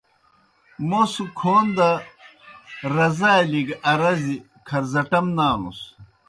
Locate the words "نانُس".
5.37-5.79